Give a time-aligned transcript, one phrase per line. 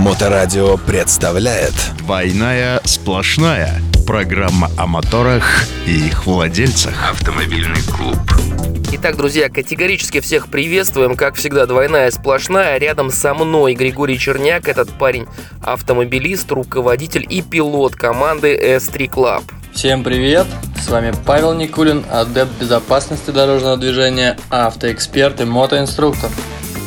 [0.00, 8.16] Моторадио представляет «Двойная сплошная» Программа о моторах и их владельцах Автомобильный клуб
[8.92, 11.16] Итак, друзья, категорически всех приветствуем.
[11.16, 12.78] Как всегда, двойная сплошная.
[12.78, 14.68] Рядом со мной Григорий Черняк.
[14.68, 15.26] Этот парень
[15.62, 19.42] автомобилист, руководитель и пилот команды S3 Club.
[19.74, 20.46] Всем привет!
[20.82, 26.30] С вами Павел Никулин, адепт безопасности дорожного движения, автоэксперт и мотоинструктор.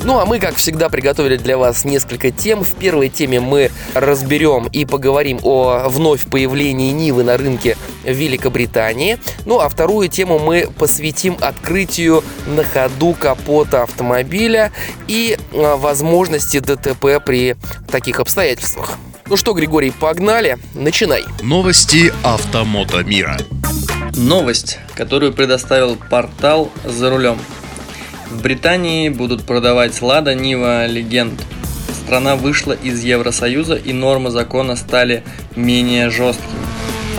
[0.04, 2.64] Ну а мы, как всегда, приготовили для вас несколько тем.
[2.64, 9.18] В первой теме мы разберем и поговорим о вновь появлении Нивы на рынке Великобритании.
[9.46, 14.72] Ну а вторую тему мы посвятим открытию на ходу капота автомобиля
[15.08, 17.56] и а, возможности ДТП при
[17.90, 18.98] таких обстоятельствах.
[19.28, 21.24] Ну что, Григорий, погнали, начинай.
[21.42, 23.38] Новости автомото мира.
[24.16, 27.40] Новость, которую предоставил портал «За рулем».
[28.34, 31.40] В Британии будут продавать Лада Нива Легенд.
[32.04, 35.24] Страна вышла из Евросоюза и нормы закона стали
[35.56, 36.50] менее жесткими.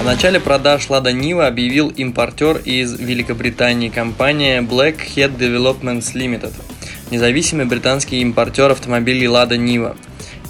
[0.00, 6.52] О начале продаж Лада Нива объявил импортер из Великобритании компания Black Head Developments Limited,
[7.12, 9.96] независимый британский импортер автомобилей Лада Нива.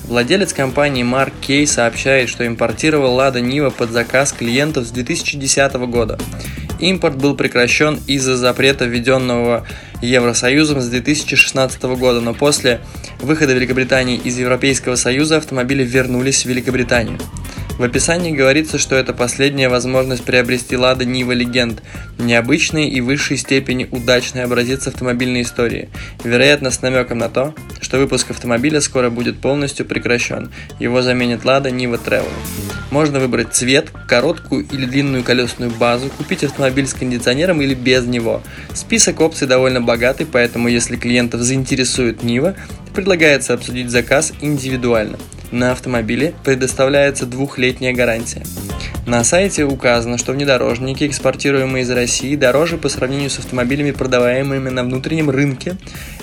[0.04, 6.18] Владелец компании Марк Кей сообщает, что импортировал Лада Нива под заказ клиентов с 2010 года.
[6.80, 9.66] Импорт был прекращен из-за запрета, введенного
[10.02, 12.80] Евросоюзом с 2016 года, но после
[13.20, 17.18] выхода Великобритании из Европейского Союза автомобили вернулись в Великобританию.
[17.78, 21.82] В описании говорится, что это последняя возможность приобрести Лада Нива Легенд,
[22.18, 25.88] необычный и высшей степени удачный образец автомобильной истории,
[26.22, 31.72] вероятно с намеком на то, что выпуск автомобиля скоро будет полностью прекращен, его заменит Лада
[31.72, 32.30] Нива Travel.
[32.92, 38.40] Можно выбрать цвет, короткую или длинную колесную базу, купить автомобиль с кондиционером или без него.
[38.72, 42.54] Список опций довольно богатый, поэтому если клиентов заинтересует Нива,
[42.94, 45.18] предлагается обсудить заказ индивидуально.
[45.54, 48.42] На автомобиле предоставляется двухлетняя гарантия.
[49.06, 54.82] На сайте указано, что внедорожники, экспортируемые из России, дороже по сравнению с автомобилями, продаваемыми на
[54.82, 55.76] внутреннем рынке,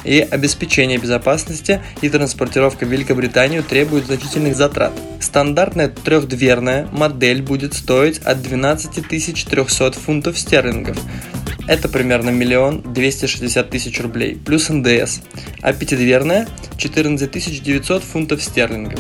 [0.04, 4.92] и обеспечение безопасности и транспортировка в Великобританию требуют значительных затрат.
[5.22, 10.98] Стандартная трехдверная модель будет стоить от 12 300 фунтов стерлингов,
[11.68, 15.22] это примерно миллион двести шестьдесят тысяч рублей, плюс НДС,
[15.62, 16.48] а пятидверная
[16.78, 19.00] 14 900 фунтов стерлингов.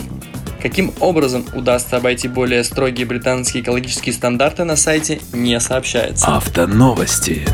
[0.61, 6.27] Каким образом удастся обойти более строгие британские экологические стандарты на сайте не сообщается.
[6.27, 7.45] Автоновости.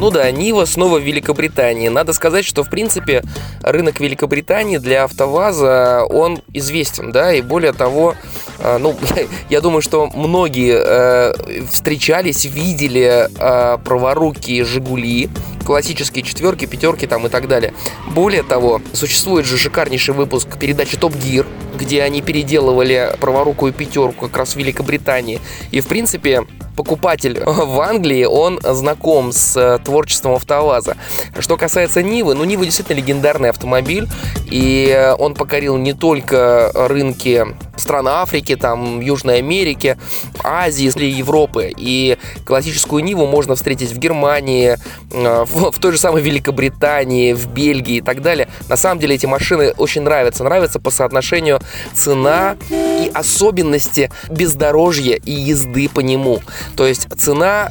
[0.00, 1.88] Ну да, Нива снова в Великобритании.
[1.88, 3.22] Надо сказать, что в принципе
[3.62, 8.14] рынок Великобритании для АвтоВАЗа, он известен, да, и более того,
[8.60, 8.96] э, ну,
[9.50, 15.28] я думаю, что многие э, встречались, видели э, праворуки Жигули,
[15.66, 17.74] классические четверки, пятерки там и так далее.
[18.08, 21.46] Более того, существует же шикарнейший выпуск передачи Топ Гир,
[21.80, 25.40] где они переделывали праворукую пятерку как раз в Великобритании.
[25.70, 26.42] И в принципе
[26.76, 30.96] покупатель в Англии, он знаком с э, творчеством АвтоВАЗа.
[31.38, 34.06] Что касается Нивы, ну Нива действительно легендарный автомобиль,
[34.50, 37.46] и он покорил не только рынки
[37.80, 39.98] стран Африки, там, Южной Америки,
[40.42, 41.72] Азии или Европы.
[41.76, 44.78] И классическую Ниву можно встретить в Германии,
[45.10, 48.48] э, в, в той же самой Великобритании, в Бельгии и так далее.
[48.68, 50.44] На самом деле эти машины очень нравятся.
[50.44, 51.60] Нравятся по соотношению
[51.94, 56.40] цена и особенности бездорожья и езды по нему.
[56.76, 57.70] То есть цена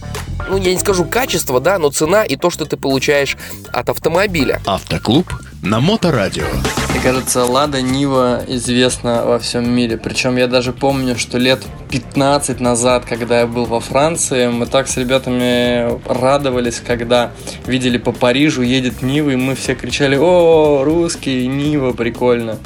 [0.50, 3.38] ну, я не скажу качество, да, но цена и то, что ты получаешь
[3.72, 4.62] от автомобиля.
[4.66, 5.28] Автоклуб
[5.62, 6.46] на Моторадио.
[6.90, 9.98] Мне кажется, Лада Нива известна во всем мире.
[9.98, 14.88] Причем я даже помню, что лет 15 назад, когда я был во Франции, мы так
[14.88, 17.32] с ребятами радовались, когда
[17.66, 22.58] видели по Парижу едет Нива, и мы все кричали «О, русский, Нива, прикольно!»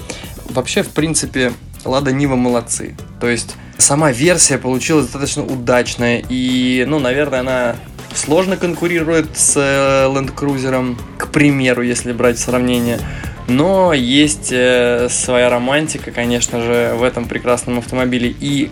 [0.49, 1.51] Вообще, в принципе,
[1.85, 2.95] Лада Нива молодцы.
[3.19, 7.75] То есть сама версия получилась достаточно удачная, и, ну, наверное, она
[8.15, 12.99] сложно конкурирует с э, Land Cruiser, к примеру, если брать сравнение.
[13.47, 18.33] Но есть э, своя романтика, конечно же, в этом прекрасном автомобиле.
[18.39, 18.71] И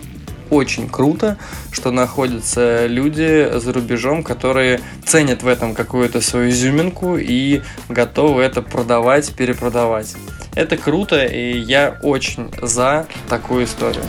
[0.52, 1.38] очень круто,
[1.70, 8.60] что находятся люди за рубежом, которые ценят в этом какую-то свою изюминку и готовы это
[8.62, 10.14] продавать, перепродавать.
[10.54, 14.04] Это круто, и я очень за такую историю.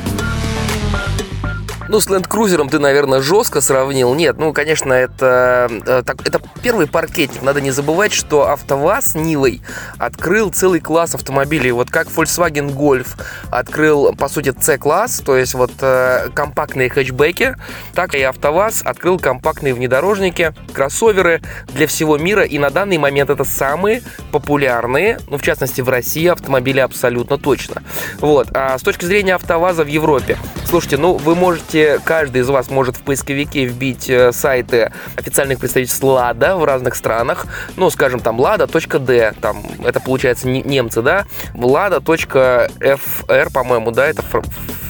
[1.93, 4.15] Ну, с Land Cruiser ты, наверное, жестко сравнил.
[4.15, 7.43] Нет, ну, конечно, это, э, так, это первый паркетник.
[7.43, 9.61] Надо не забывать, что АвтоВАЗ Нивой
[9.99, 11.71] открыл целый класс автомобилей.
[11.71, 13.09] Вот как Volkswagen Golf
[13.51, 17.57] открыл, по сути, C-класс, то есть вот э, компактные хэтчбеки,
[17.93, 22.41] так и АвтоВАЗ открыл компактные внедорожники, кроссоверы для всего мира.
[22.41, 24.01] И на данный момент это самые
[24.31, 27.83] популярные, ну, в частности, в России автомобили абсолютно точно.
[28.17, 28.47] Вот.
[28.55, 32.97] А с точки зрения АвтоВАЗа в Европе, слушайте, ну, вы можете, каждый из вас может
[32.97, 37.45] в поисковике вбить э, сайты официальных представительств Лада в разных странах,
[37.75, 44.23] ну, скажем, там, lada.d, там, это получается немцы, да, lada.fr, по-моему, да, это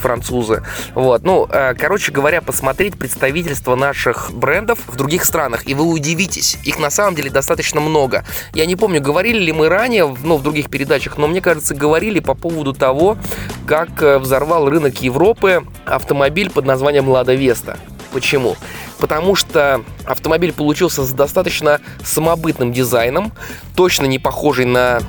[0.01, 0.63] французы.
[0.93, 6.57] Вот, ну, э, короче говоря, посмотреть представительство наших брендов в других странах, и вы удивитесь,
[6.63, 8.25] их на самом деле достаточно много.
[8.53, 12.19] Я не помню, говорили ли мы ранее, ну, в других передачах, но мне кажется, говорили
[12.19, 13.17] по поводу того,
[13.65, 17.77] как э, взорвал рынок Европы автомобиль под названием Lada Vesta.
[18.11, 18.55] Почему?
[18.99, 23.33] Потому что автомобиль получился с достаточно самобытным дизайном,
[23.75, 24.99] точно не похожий на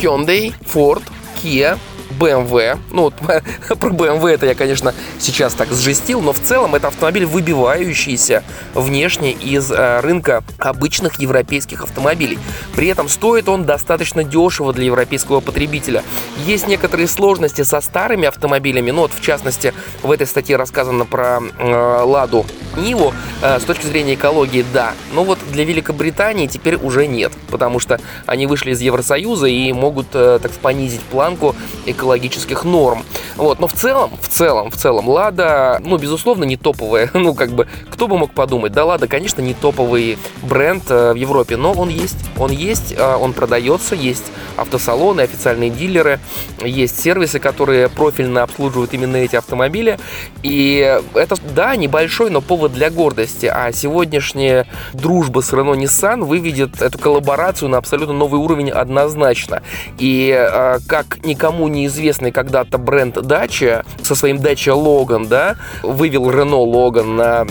[0.00, 1.02] Hyundai, Ford,
[1.42, 1.78] Kia,
[2.12, 2.78] BMW.
[2.90, 3.14] Ну, вот
[3.78, 8.42] про BMW это я, конечно, сейчас так сжестил, но в целом это автомобиль, выбивающийся
[8.74, 12.38] внешне из э, рынка обычных европейских автомобилей.
[12.76, 16.02] При этом стоит он достаточно дешево для европейского потребителя.
[16.46, 21.40] Есть некоторые сложности со старыми автомобилями, ну вот в частности в этой статье рассказано про
[21.58, 23.12] э, Ладу Ниву.
[23.42, 24.94] Э, с точки зрения экологии, да.
[25.12, 30.08] Но вот для Великобритании теперь уже нет, потому что они вышли из Евросоюза и могут
[30.14, 31.54] э, так понизить планку
[31.86, 33.04] экологии экологических норм.
[33.36, 37.10] Вот, но в целом, в целом, в целом, Лада, ну, безусловно, не топовая.
[37.22, 41.14] Ну, как бы, кто бы мог подумать, да, Лада, конечно, не топовый бренд э, в
[41.14, 44.24] Европе, но он есть, он есть, э, он продается, есть
[44.56, 46.18] автосалоны, официальные дилеры,
[46.60, 50.00] есть сервисы, которые профильно обслуживают именно эти автомобили,
[50.42, 56.82] и это, да, небольшой, но повод для гордости, а сегодняшняя дружба с Renault Nissan выведет
[56.82, 59.62] эту коллаборацию на абсолютно новый уровень однозначно,
[59.98, 66.30] и э, как никому не известный когда-то бренд Dacia со своим Dacia Logan, да, вывел
[66.30, 67.46] Renault Logan на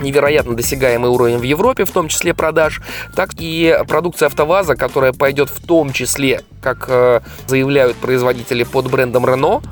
[0.00, 2.80] невероятно досягаемый уровень в Европе, в том числе продаж,
[3.14, 9.26] так и продукция АвтоВАЗа, которая пойдет в том числе, как э, заявляют производители под брендом
[9.26, 9.64] Renault,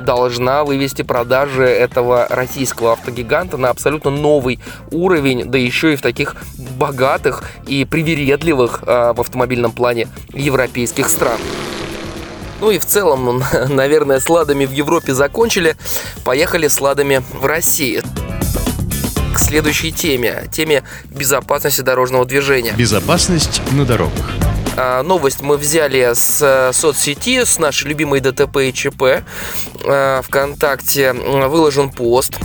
[0.00, 4.60] должна вывести продажи этого российского автогиганта на абсолютно новый
[4.90, 6.36] уровень, да еще и в таких
[6.78, 11.38] богатых и привередливых э, в автомобильном плане европейских стран.
[12.60, 15.76] Ну и в целом, наверное, с ладами в Европе закончили.
[16.24, 18.02] Поехали с ладами в России
[19.34, 22.72] к следующей теме, теме безопасности дорожного движения.
[22.72, 24.30] Безопасность на дорогах.
[24.76, 29.24] А, новость мы взяли с э, соцсети, с нашей любимой ДТП и ЧП.
[29.84, 32.38] А, ВКонтакте выложен пост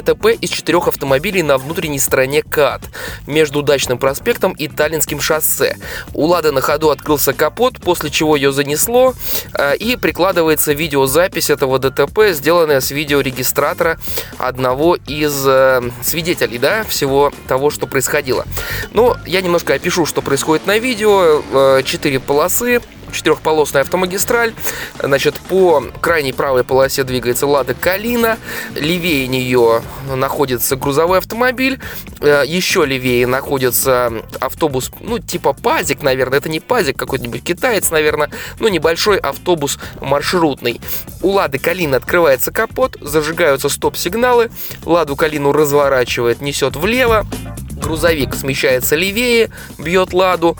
[0.00, 2.82] ДТП из четырех автомобилей на внутренней стороне КАТ
[3.26, 5.76] между Удачным проспектом и Таллинским шоссе.
[6.12, 9.14] У Лады на ходу открылся капот, после чего ее занесло,
[9.54, 13.98] э, и прикладывается видеозапись этого ДТП, сделанная с видеорегистратора
[14.38, 18.44] одного из э, свидетелей, да, всего того, что происходило.
[18.92, 21.42] Но я немножко опишу, что происходит на видео.
[21.52, 22.80] Э, четыре полосы,
[23.16, 24.52] четырехполосная автомагистраль.
[25.02, 28.38] Значит, по крайней правой полосе двигается Лада Калина.
[28.74, 29.82] Левее нее
[30.14, 31.80] находится грузовой автомобиль.
[32.20, 36.38] Э, еще левее находится автобус, ну, типа Пазик, наверное.
[36.38, 38.30] Это не Пазик, какой-нибудь китаец, наверное.
[38.60, 40.80] Ну, небольшой автобус маршрутный.
[41.22, 44.50] У Лады Калина открывается капот, зажигаются стоп-сигналы.
[44.84, 47.26] Ладу Калину разворачивает, несет влево.
[47.72, 50.56] Грузовик смещается левее, бьет ладу.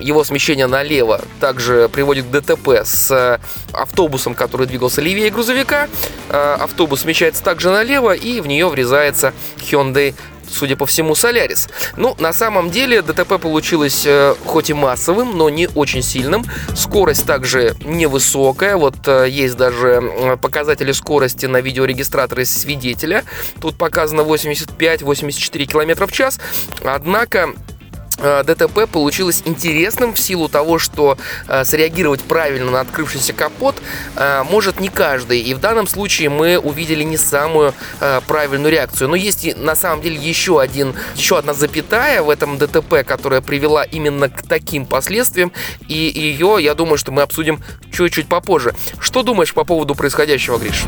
[0.00, 3.40] Его смещение налево также приводит к ДТП с
[3.72, 5.88] автобусом, который двигался левее грузовика.
[6.28, 10.14] А, автобус смещается также налево, и в нее врезается Hyundai
[10.52, 11.68] судя по всему, Солярис.
[11.96, 16.44] Ну, на самом деле, ДТП получилось э, хоть и массовым, но не очень сильным.
[16.76, 18.76] Скорость также невысокая.
[18.76, 23.24] Вот э, есть даже показатели скорости на видеорегистраторе свидетеля.
[23.60, 26.38] Тут показано 85-84 км в час.
[26.84, 27.81] Однако Э,
[28.16, 33.76] ДТП получилось интересным в силу того, что э, среагировать правильно на открывшийся капот
[34.16, 35.40] э, может не каждый.
[35.40, 39.08] И в данном случае мы увидели не самую э, правильную реакцию.
[39.08, 43.84] Но есть на самом деле еще, один, еще одна запятая в этом ДТП, которая привела
[43.84, 45.52] именно к таким последствиям.
[45.88, 48.74] И ее, я думаю, что мы обсудим чуть-чуть попозже.
[48.98, 50.84] Что думаешь по поводу происходящего, Гриш?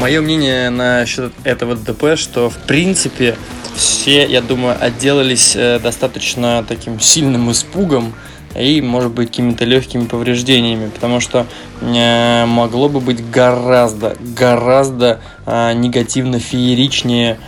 [0.00, 3.36] Мое мнение насчет этого ДТП, что в принципе
[3.76, 8.12] все, я думаю, отделались э, достаточно таким сильным испугом
[8.56, 11.46] и, может быть, какими-то легкими повреждениями, потому что
[11.80, 17.38] э, могло бы быть гораздо, гораздо э, негативно фееричнее,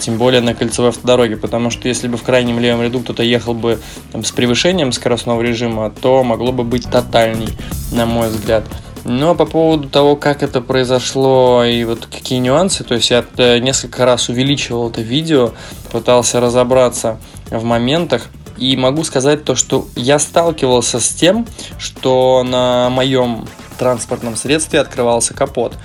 [0.00, 3.52] тем более на кольцевой автодороге, потому что если бы в крайнем левом ряду кто-то ехал
[3.52, 3.78] бы
[4.10, 7.48] там, с превышением скоростного режима, то могло бы быть тотальней,
[7.92, 8.64] на мой взгляд.
[9.04, 13.24] Но по поводу того, как это произошло и вот какие нюансы, то есть я
[13.58, 15.52] несколько раз увеличивал это видео,
[15.90, 17.18] пытался разобраться
[17.50, 18.28] в моментах,
[18.60, 21.46] и могу сказать то, что я сталкивался с тем,
[21.78, 25.76] что на моем транспортном средстве открывался капот.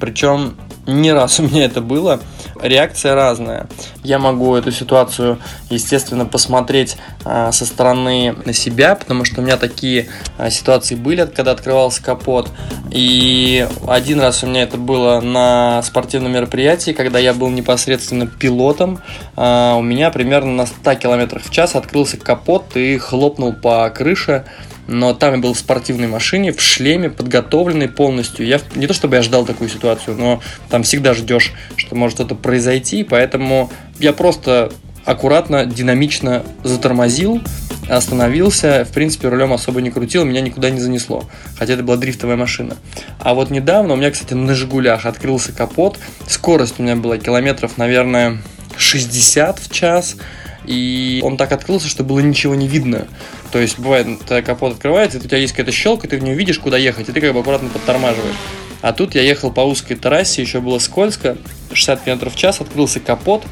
[0.00, 2.20] Причем не раз у меня это было.
[2.64, 3.66] Реакция разная.
[4.02, 9.58] Я могу эту ситуацию, естественно, посмотреть э, со стороны на себя, потому что у меня
[9.58, 12.50] такие э, ситуации были, когда открывался капот.
[12.90, 18.98] И один раз у меня это было на спортивном мероприятии, когда я был непосредственно пилотом.
[19.36, 24.46] Э, у меня примерно на 100 км в час открылся капот и хлопнул по крыше
[24.86, 28.46] но там я был в спортивной машине, в шлеме, подготовленный полностью.
[28.46, 32.34] Я не то чтобы я ждал такую ситуацию, но там всегда ждешь, что может что-то
[32.34, 34.72] произойти, поэтому я просто
[35.04, 37.40] аккуратно, динамично затормозил,
[37.88, 42.36] остановился, в принципе, рулем особо не крутил, меня никуда не занесло, хотя это была дрифтовая
[42.36, 42.76] машина.
[43.18, 47.76] А вот недавно у меня, кстати, на «Жигулях» открылся капот, скорость у меня была километров,
[47.76, 48.38] наверное,
[48.76, 50.16] 60 в час,
[50.66, 53.06] и он так открылся, что было ничего не видно.
[53.52, 56.76] То есть бывает, капот открывается, у тебя есть какая-то щелка, ты в нее видишь, куда
[56.76, 58.36] ехать, и ты как бы аккуратно подтормаживаешь.
[58.82, 61.38] А тут я ехал по узкой трассе, еще было скользко,
[61.72, 63.42] 60 км в час, открылся капот,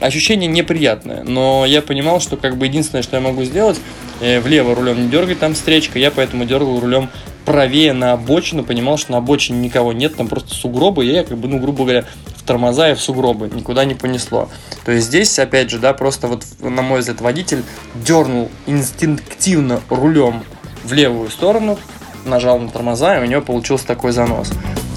[0.00, 3.78] ощущение неприятное, но я понимал, что как бы единственное, что я могу сделать,
[4.20, 7.08] э, влево рулем не дергать, там встречка, я поэтому дергал рулем
[7.44, 11.38] правее на обочину, понимал, что на обочине никого нет, там просто сугробы, и я как
[11.38, 12.04] бы, ну, грубо говоря,
[12.40, 14.48] в тормоза и в сугробы, никуда не понесло.
[14.84, 17.62] То есть здесь, опять же, да, просто вот, на мой взгляд, водитель
[17.94, 20.42] дернул инстинктивно рулем
[20.82, 21.78] в левую сторону,
[22.24, 24.50] нажал на тормоза, и у него получился такой занос.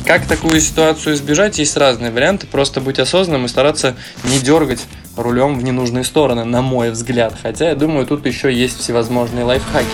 [0.05, 1.59] Как такую ситуацию избежать?
[1.59, 2.45] Есть разные варианты.
[2.45, 3.95] Просто быть осознанным и стараться
[4.25, 4.81] не дергать
[5.15, 7.35] рулем в ненужные стороны, на мой взгляд.
[7.41, 9.85] Хотя, я думаю, тут еще есть всевозможные лайфхаки.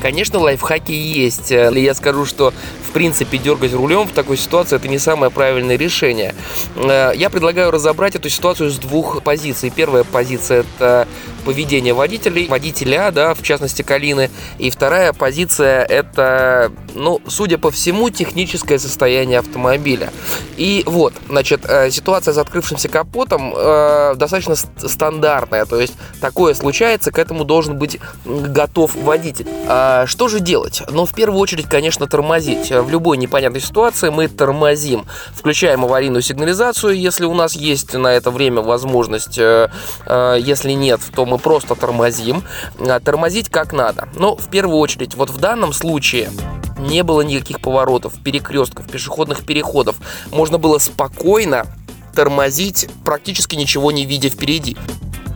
[0.00, 1.52] Конечно, лайфхаки есть.
[1.52, 2.54] Э, я скажу, что
[2.92, 6.34] принципе дергать рулем в такой ситуации это не самое правильное решение.
[6.76, 9.72] Э, я предлагаю разобрать эту ситуацию с двух позиций.
[9.74, 11.08] Первая позиция это
[11.44, 14.30] поведение водителей, водителя, да, в частности Калины.
[14.58, 20.12] И вторая позиция это, ну, судя по всему, техническое состояние автомобиля.
[20.56, 25.64] И вот, значит, э, ситуация с открывшимся капотом э, достаточно стандартная.
[25.64, 29.46] То есть такое случается, к этому должен быть готов водитель.
[29.66, 30.82] А что же делать?
[30.90, 32.70] Ну, в первую очередь, конечно, тормозить.
[32.82, 35.06] В любой непонятной ситуации мы тормозим.
[35.34, 39.38] Включаем аварийную сигнализацию, если у нас есть на это время возможность.
[39.38, 39.70] Э,
[40.06, 42.42] э, если нет, то мы просто тормозим.
[42.78, 44.08] А, тормозить как надо.
[44.16, 46.30] Но в первую очередь, вот в данном случае
[46.78, 49.96] не было никаких поворотов, перекрестков, пешеходных переходов.
[50.30, 51.66] Можно было спокойно
[52.14, 54.76] тормозить, практически ничего не видя впереди.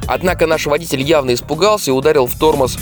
[0.06, 2.76] Однако наш водитель явно испугался и ударил в тормоз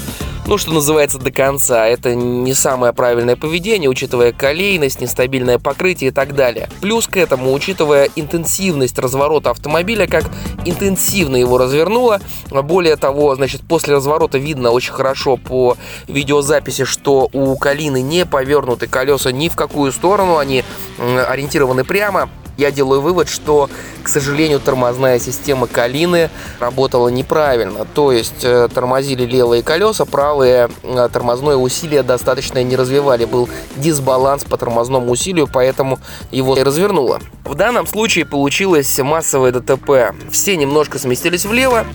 [0.47, 1.87] ну, что называется, до конца.
[1.87, 6.69] Это не самое правильное поведение, учитывая колейность, нестабильное покрытие и так далее.
[6.81, 10.25] Плюс к этому, учитывая интенсивность разворота автомобиля, как
[10.67, 12.21] интенсивно его развернуло.
[12.51, 15.77] Более того, значит, после разворота видно очень хорошо по
[16.09, 20.63] видеозаписи, что у Калины не повернуты колеса ни в какую сторону, они
[20.99, 23.69] ориентированы прямо я делаю вывод, что,
[24.03, 26.31] к сожалению, тормозная система Калины
[26.61, 27.87] работала неправильно.
[27.95, 33.25] То есть э, тормозили левые колеса, правые э, тормозное усилие достаточно не развивали.
[33.25, 35.99] Был дисбаланс по тормозному усилию, поэтому
[36.31, 37.21] его и развернуло.
[37.45, 40.15] В данном случае получилось массовое ДТП.
[40.31, 41.87] Все немножко сместились влево,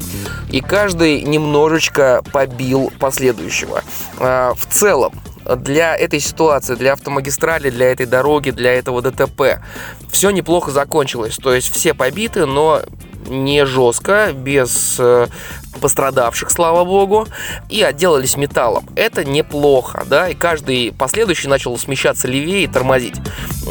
[0.52, 3.84] и каждый немножечко побил последующего.
[4.20, 5.14] А, в целом,
[5.56, 9.62] для этой ситуации, для автомагистрали, для этой дороги, для этого ДТП.
[10.12, 11.38] Все неплохо закончилось.
[11.38, 12.82] То есть все побиты, но
[13.28, 15.28] не жестко, без э,
[15.80, 17.28] пострадавших, слава богу,
[17.70, 18.86] и отделались металлом.
[18.96, 23.16] Это неплохо, да, и каждый последующий начал смещаться левее и тормозить.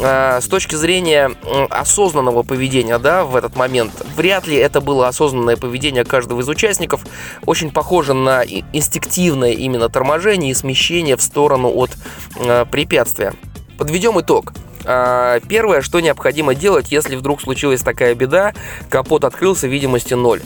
[0.01, 1.31] А, с точки зрения
[1.69, 7.05] осознанного поведения, да, в этот момент, вряд ли это было осознанное поведение каждого из участников,
[7.45, 11.91] очень похоже на инстинктивное именно торможение и смещение в сторону от
[12.37, 13.33] э, препятствия.
[13.77, 14.53] Подведем итог.
[14.85, 18.53] А, первое, что необходимо делать, если вдруг случилась такая беда,
[18.89, 20.41] капот открылся, видимости ноль.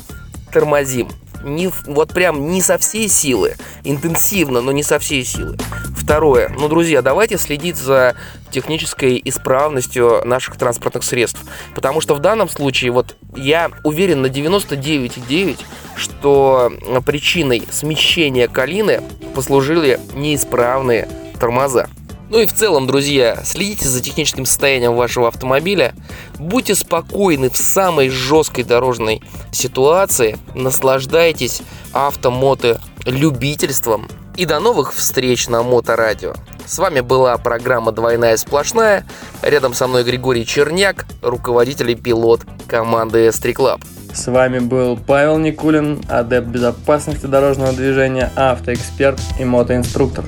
[0.51, 1.09] Тормозим
[1.43, 5.57] не, вот прям не со всей силы, интенсивно, но не со всей силы.
[5.95, 8.15] Второе, ну, друзья, давайте следить за
[8.51, 11.41] технической исправностью наших транспортных средств,
[11.75, 15.59] потому что в данном случае, вот я уверен на 99,9,
[15.95, 16.71] что
[17.05, 19.01] причиной смещения калины
[19.33, 21.07] послужили неисправные
[21.39, 21.87] тормоза.
[22.33, 25.93] Ну и в целом, друзья, следите за техническим состоянием вашего автомобиля,
[26.39, 29.21] будьте спокойны в самой жесткой дорожной
[29.51, 31.61] ситуации, наслаждайтесь
[31.91, 36.33] автомото любительством и до новых встреч на Моторадио.
[36.65, 39.05] С вами была программа «Двойная сплошная».
[39.43, 43.83] Рядом со мной Григорий Черняк, руководитель и пилот команды S3 Club.
[44.11, 50.25] С вами был Павел Никулин, адепт безопасности дорожного движения, автоэксперт и мотоинструктор.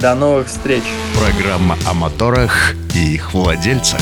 [0.00, 0.82] До новых встреч!
[1.14, 4.00] Программа о моторах и их владельцах.